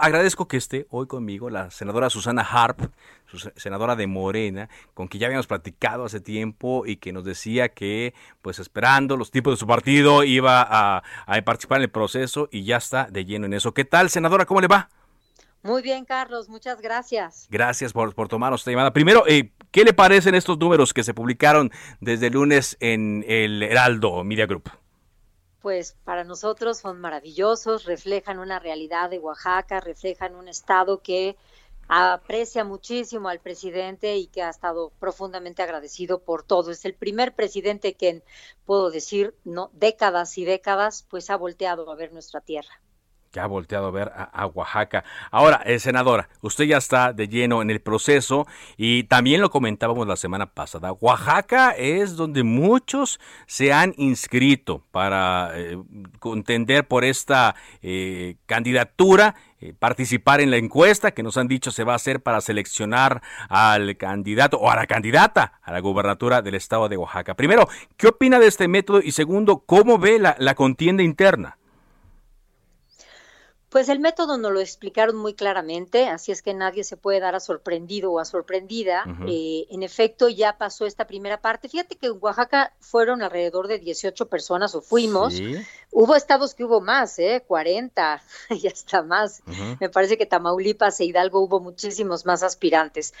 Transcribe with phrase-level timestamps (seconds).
[0.00, 2.80] Agradezco que esté hoy conmigo la senadora Susana Harp,
[3.56, 8.14] senadora de Morena, con quien ya habíamos platicado hace tiempo y que nos decía que,
[8.40, 12.62] pues esperando los tipos de su partido, iba a, a participar en el proceso y
[12.62, 13.74] ya está de lleno en eso.
[13.74, 14.46] ¿Qué tal, senadora?
[14.46, 14.88] ¿Cómo le va?
[15.64, 17.48] Muy bien, Carlos, muchas gracias.
[17.50, 18.92] Gracias por, por tomarnos esta llamada.
[18.92, 23.64] Primero, eh, ¿qué le parecen estos números que se publicaron desde el lunes en el
[23.64, 24.70] Heraldo Media Group?
[25.60, 31.36] Pues para nosotros son maravillosos, reflejan una realidad de Oaxaca, reflejan un estado que
[31.88, 36.70] aprecia muchísimo al presidente y que ha estado profundamente agradecido por todo.
[36.70, 38.22] Es el primer presidente que,
[38.66, 42.80] puedo decir, no décadas y décadas, pues ha volteado a ver nuestra tierra
[43.30, 45.04] que ha volteado a ver a, Oaxaca.
[45.30, 50.06] Ahora, eh, senadora, usted ya está de lleno en el proceso y también lo comentábamos
[50.06, 50.92] la semana pasada.
[50.92, 55.78] Oaxaca es donde muchos se han inscrito para eh,
[56.18, 59.34] contender por esta eh, candidatura
[59.80, 63.96] participar en la encuesta que nos han dicho se va a hacer para seleccionar al
[63.96, 67.34] candidato o a la candidata a la gubernatura del estado de Oaxaca.
[67.34, 69.00] Primero, ¿qué opina de este método?
[69.02, 71.58] Y segundo, ¿cómo ve la contienda interna?
[73.68, 77.34] Pues el método nos lo explicaron muy claramente, así es que nadie se puede dar
[77.34, 79.04] a sorprendido o a sorprendida.
[79.26, 81.68] Eh, en efecto, ya pasó esta primera parte.
[81.68, 85.34] Fíjate que en Oaxaca fueron alrededor de 18 personas o fuimos.
[85.90, 87.44] Hubo estados que hubo más, ¿eh?
[87.46, 89.42] 40 y hasta más.
[89.80, 93.12] Me parece que Tamaulipas e Hidalgo hubo muchísimos más aspirantes.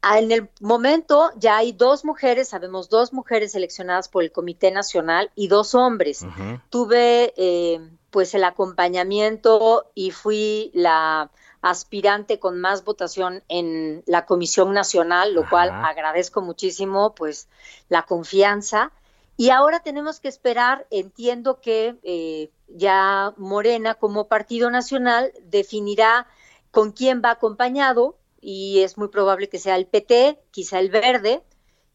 [0.00, 4.70] Ah, en el momento ya hay dos mujeres, sabemos dos mujeres seleccionadas por el Comité
[4.70, 6.24] Nacional y dos hombres.
[6.70, 7.80] Tuve eh,
[8.10, 11.30] pues el acompañamiento y fui la
[11.60, 17.48] aspirante con más votación en la Comisión Nacional, lo cual agradezco muchísimo pues
[17.88, 18.92] la confianza.
[19.36, 26.26] Y ahora tenemos que esperar, entiendo que eh, ya Morena como Partido Nacional definirá
[26.70, 31.42] con quién va acompañado y es muy probable que sea el PT, quizá el verde,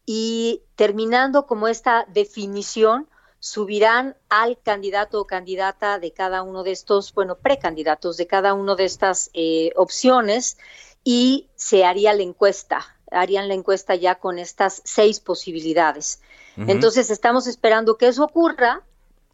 [0.06, 3.08] y terminando como esta definición,
[3.44, 8.74] subirán al candidato o candidata de cada uno de estos, bueno, precandidatos de cada una
[8.74, 10.56] de estas eh, opciones
[11.04, 16.22] y se haría la encuesta, harían la encuesta ya con estas seis posibilidades.
[16.56, 18.80] Entonces estamos esperando que eso ocurra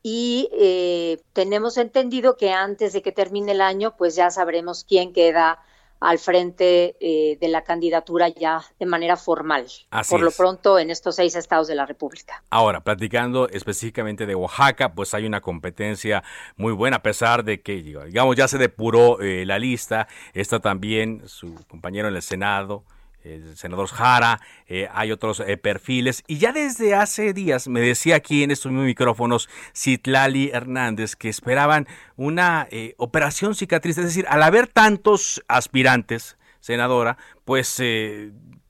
[0.03, 5.12] y eh, tenemos entendido que antes de que termine el año, pues ya sabremos quién
[5.12, 5.62] queda
[6.00, 9.66] al frente eh, de la candidatura ya de manera formal,
[10.09, 12.43] por lo pronto en estos seis estados de la República.
[12.50, 16.25] Ahora, platicando específicamente de Oaxaca, pues hay una competencia
[16.56, 21.22] muy buena, a pesar de que, digamos, ya se depuró eh, la lista, está también
[21.27, 22.83] su compañero en el Senado,
[23.23, 26.23] el senador Jara, eh, hay otros eh, perfiles.
[26.27, 31.87] Y ya desde hace días me decía aquí en estos micrófonos Citlali Hernández que esperaban
[32.17, 33.99] una eh, operación cicatriz.
[33.99, 37.83] Es decir, al haber tantos aspirantes, senadora, pues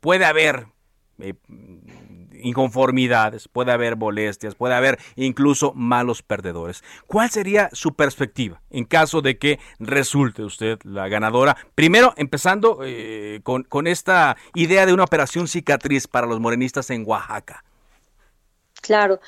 [0.00, 0.67] puede haber
[2.42, 6.82] inconformidades, puede haber molestias, puede haber incluso malos perdedores.
[7.06, 11.56] ¿Cuál sería su perspectiva en caso de que resulte usted la ganadora?
[11.75, 17.04] Primero, empezando eh, con, con esta idea de una operación cicatriz para los morenistas en
[17.06, 17.64] Oaxaca.
[18.81, 19.20] Claro,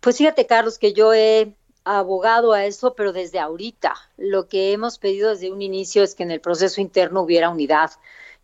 [0.00, 3.94] pues fíjate Carlos que yo he abogado a eso, pero desde ahorita.
[4.16, 7.92] Lo que hemos pedido desde un inicio es que en el proceso interno hubiera unidad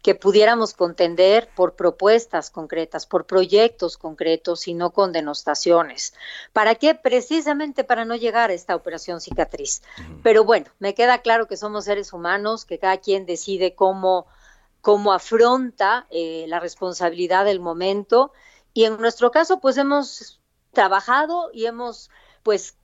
[0.02, 6.14] que pudiéramos contender por propuestas concretas, por proyectos concretos y no con denostaciones.
[6.52, 6.94] ¿Para qué?
[6.94, 9.82] Precisamente para no llegar a esta operación cicatriz.
[10.22, 14.26] Pero bueno, me queda claro que somos seres humanos, que cada quien decide cómo,
[14.80, 18.32] cómo afronta eh, la responsabilidad del momento.
[18.72, 20.40] Y en nuestro caso, pues hemos
[20.72, 22.10] trabajado y hemos
[22.42, 22.76] pues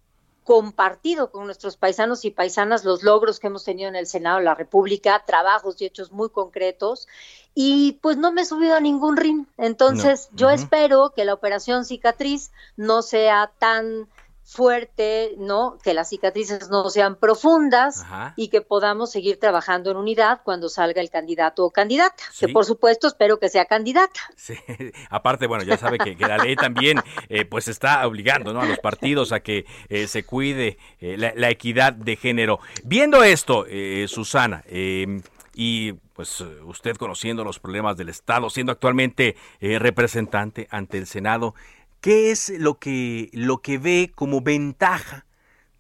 [0.47, 4.45] compartido con nuestros paisanos y paisanas los logros que hemos tenido en el Senado de
[4.45, 7.09] la República, trabajos y hechos muy concretos,
[7.53, 9.47] y pues no me he subido a ningún ring.
[9.59, 14.07] Entonces, yo espero que la operación cicatriz no sea tan
[14.47, 15.77] fuerte, ¿no?
[15.83, 18.07] Que las cicatrices no sean profundas
[18.37, 22.65] y que podamos seguir trabajando en unidad cuando salga el candidato o candidata, que por
[22.65, 24.21] supuesto espero que sea candidata.
[24.37, 24.55] Sí,
[25.11, 28.61] aparte, bueno, ya sabe que, la ley también eh, pues está obligando, ¿no?
[28.61, 32.61] A los partidos a que eh, se cuide eh, la, equidad de género.
[32.85, 33.67] Viendo esto,
[34.07, 35.23] Susana, em,
[35.55, 41.55] y pues usted conociendo los problemas del Estado, siendo actualmente representante ante el Senado,
[42.01, 45.27] ¿Qué es lo que, lo que ve como ventaja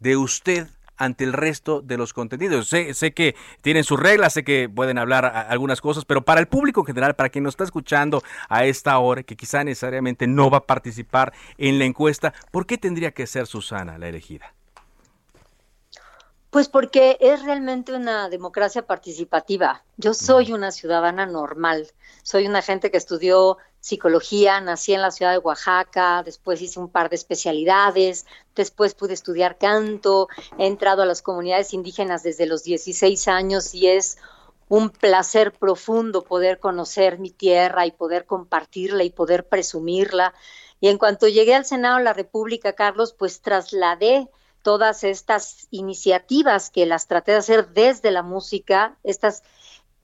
[0.00, 2.68] de usted ante el resto de los contenidos.
[2.68, 6.48] Sé, sé, que tienen sus reglas, sé que pueden hablar algunas cosas, pero para el
[6.48, 10.50] público en general, para quien nos está escuchando a esta hora, que quizá necesariamente no
[10.50, 14.54] va a participar en la encuesta, ¿por qué tendría que ser Susana la elegida?
[16.50, 19.84] Pues porque es realmente una democracia participativa.
[19.98, 21.88] Yo soy una ciudadana normal,
[22.22, 26.88] soy una gente que estudió psicología, nací en la ciudad de Oaxaca, después hice un
[26.88, 30.26] par de especialidades, después pude estudiar canto,
[30.58, 34.18] he entrado a las comunidades indígenas desde los 16 años y es
[34.68, 40.34] un placer profundo poder conocer mi tierra y poder compartirla y poder presumirla.
[40.80, 44.28] Y en cuanto llegué al Senado de la República, Carlos, pues trasladé
[44.62, 49.44] todas estas iniciativas que las traté de hacer desde la música, estas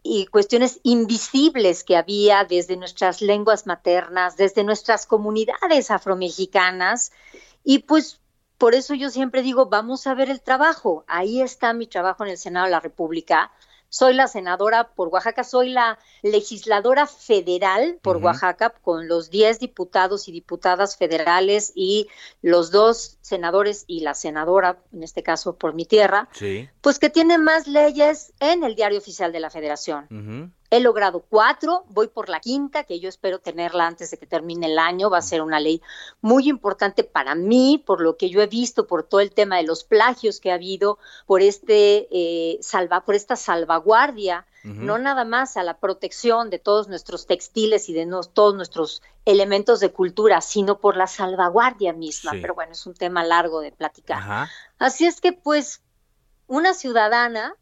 [0.03, 7.13] y cuestiones invisibles que había desde nuestras lenguas maternas, desde nuestras comunidades afromexicanas.
[7.65, 8.21] Y pues
[8.59, 11.05] por eso yo siempre digo, vamos a ver el trabajo.
[11.07, 13.53] Ahí está mi trabajo en el Senado de la República
[13.93, 20.29] soy la senadora por Oaxaca, soy la legisladora federal por Oaxaca con los 10 diputados
[20.29, 22.09] y diputadas federales y
[22.41, 26.31] los dos senadores y la senadora, en este caso por mi tierra,
[26.81, 30.55] pues que tienen más leyes en el diario oficial de la federación.
[30.73, 34.69] He logrado cuatro, voy por la quinta, que yo espero tenerla antes de que termine
[34.69, 35.11] el año.
[35.11, 35.83] Va a ser una ley
[36.23, 39.65] muy importante para mí, por lo que yo he visto, por todo el tema de
[39.65, 45.59] los plagios que ha habido, por este eh, salva, por esta salvaguardia, no nada más
[45.59, 50.79] a la protección de todos nuestros textiles y de todos nuestros elementos de cultura, sino
[50.79, 52.31] por la salvaguardia misma.
[52.41, 54.49] Pero bueno, es un tema largo de platicar.
[54.79, 55.83] Así es que, pues,
[56.47, 57.57] una ciudadana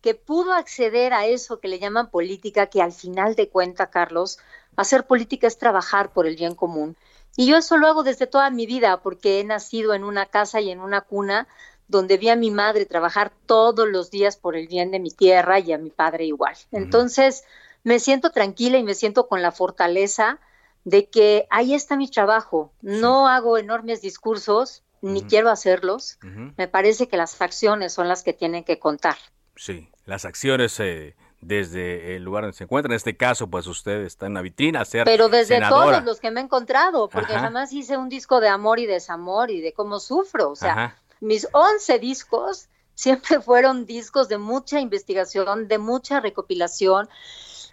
[0.00, 4.38] que pudo acceder a eso que le llaman política, que al final de cuenta, Carlos,
[4.76, 6.96] hacer política es trabajar por el bien común.
[7.36, 10.60] Y yo eso lo hago desde toda mi vida, porque he nacido en una casa
[10.60, 11.48] y en una cuna
[11.88, 15.60] donde vi a mi madre trabajar todos los días por el bien de mi tierra
[15.60, 16.56] y a mi padre igual.
[16.72, 17.44] Entonces,
[17.84, 20.40] me siento tranquila y me siento con la fortaleza
[20.84, 22.72] de que ahí está mi trabajo.
[22.80, 26.18] No hago enormes discursos, ni quiero hacerlos.
[26.56, 29.16] Me parece que las acciones son las que tienen que contar.
[29.56, 32.92] Sí, las acciones eh, desde el lugar donde se encuentra.
[32.92, 36.30] En este caso, pues usted está en una vitrina, ser Pero desde todos los que
[36.30, 40.00] me he encontrado, porque jamás hice un disco de amor y desamor y de cómo
[40.00, 40.50] sufro.
[40.50, 47.08] O sea, mis 11 discos siempre fueron discos de mucha investigación, de mucha recopilación.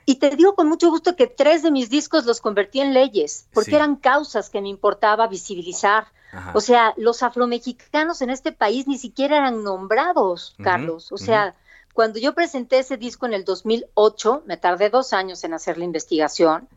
[0.05, 3.47] Y te digo con mucho gusto que tres de mis discos los convertí en leyes,
[3.53, 6.07] porque eran causas que me importaba visibilizar.
[6.55, 11.11] O sea, los afromexicanos en este país ni siquiera eran nombrados, Carlos.
[11.11, 11.55] O sea,
[11.93, 15.85] cuando yo presenté ese disco en el 2008, me tardé dos años en hacer la
[15.85, 16.67] investigación,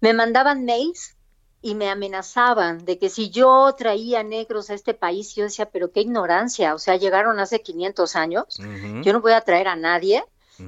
[0.00, 1.14] me mandaban mails
[1.62, 5.92] y me amenazaban de que si yo traía negros a este país, yo decía, pero
[5.92, 8.58] qué ignorancia, o sea, llegaron hace 500 años,
[9.02, 10.24] yo no voy a traer a nadie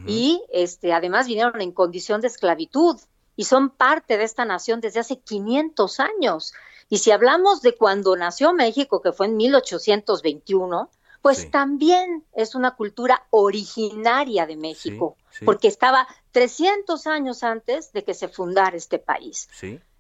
[0.07, 2.99] y este además vinieron en condición de esclavitud
[3.37, 6.53] y son parte de esta nación desde hace 500 años.
[6.89, 10.91] Y si hablamos de cuando nació México, que fue en 1821,
[11.23, 18.13] pues también es una cultura originaria de México, porque estaba 300 años antes de que
[18.13, 19.49] se fundara este país.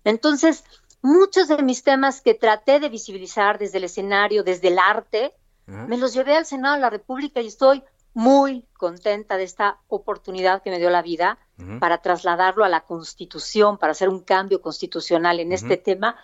[0.02, 0.64] Entonces,
[1.00, 5.32] muchos de mis temas que traté de visibilizar desde el escenario, desde el arte,
[5.66, 10.60] me los llevé al Senado de la República y estoy muy contenta de esta oportunidad
[10.62, 11.38] que me dio la vida
[11.78, 16.16] para trasladarlo a la Constitución, para hacer un cambio constitucional en este tema,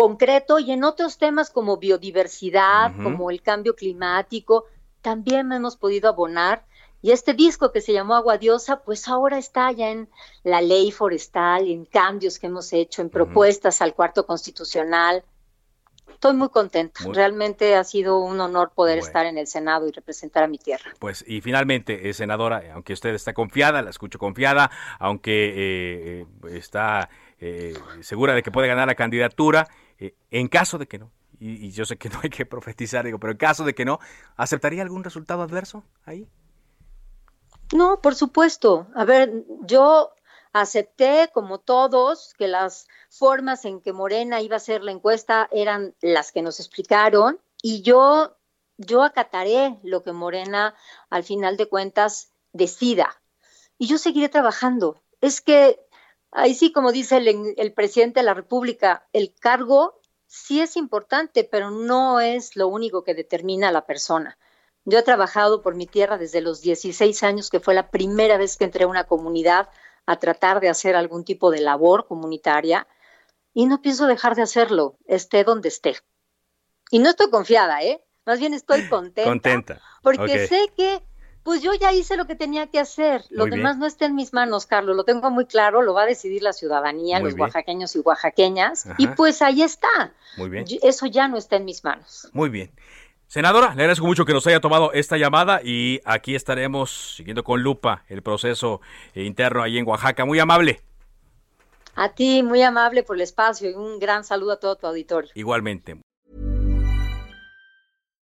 [0.00, 4.64] concreto y en otros temas como biodiversidad, como el cambio climático,
[5.02, 6.64] también hemos podido abonar.
[7.02, 10.08] Y este disco que se llamó Agua Diosa, pues ahora está ya en
[10.42, 15.22] la ley forestal, en cambios que hemos hecho, en propuestas al cuarto constitucional.
[16.10, 17.04] Estoy muy contenta.
[17.12, 20.92] Realmente ha sido un honor poder estar en el Senado y representar a mi tierra.
[20.98, 26.56] Pues y finalmente, eh, senadora, aunque usted está confiada, la escucho confiada, aunque eh, eh,
[26.56, 27.10] está
[28.02, 29.66] segura de que puede ganar la candidatura,
[30.00, 33.18] eh, en caso de que no, y, yo sé que no hay que profetizar, digo,
[33.18, 33.98] pero en caso de que no,
[34.36, 36.28] ¿aceptaría algún resultado adverso ahí?
[37.72, 38.88] No, por supuesto.
[38.94, 40.12] A ver, yo
[40.52, 45.94] acepté, como todos, que las formas en que Morena iba a hacer la encuesta eran
[46.00, 48.36] las que nos explicaron y yo,
[48.76, 50.74] yo acataré lo que Morena
[51.08, 53.22] al final de cuentas decida.
[53.78, 55.00] Y yo seguiré trabajando.
[55.20, 55.80] Es que
[56.32, 61.44] ahí sí, como dice el, el presidente de la República, el cargo sí es importante,
[61.44, 64.38] pero no es lo único que determina a la persona.
[64.84, 68.56] Yo he trabajado por mi tierra desde los 16 años, que fue la primera vez
[68.56, 69.68] que entré a una comunidad
[70.06, 72.86] a tratar de hacer algún tipo de labor comunitaria
[73.52, 75.96] y no pienso dejar de hacerlo, esté donde esté.
[76.90, 78.04] Y no estoy confiada, ¿eh?
[78.24, 79.28] Más bien estoy contenta.
[79.28, 79.80] Contenta.
[80.02, 81.02] Porque sé que,
[81.42, 83.24] pues yo ya hice lo que tenía que hacer.
[83.30, 84.96] Lo demás no está en mis manos, Carlos.
[84.96, 85.82] Lo tengo muy claro.
[85.82, 88.86] Lo va a decidir la ciudadanía, los oaxaqueños y oaxaqueñas.
[88.98, 90.12] Y pues ahí está.
[90.36, 90.64] Muy bien.
[90.82, 92.28] Eso ya no está en mis manos.
[92.32, 92.70] Muy bien.
[93.26, 97.62] Senadora, le agradezco mucho que nos haya tomado esta llamada y aquí estaremos siguiendo con
[97.62, 98.80] lupa el proceso
[99.14, 100.24] interno ahí en Oaxaca.
[100.24, 100.80] Muy amable.
[101.94, 105.30] A ti, muy amable por el espacio y un gran saludo a todo tu auditorio.
[105.34, 106.00] Igualmente.